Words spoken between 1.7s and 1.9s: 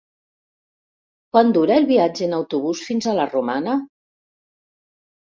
el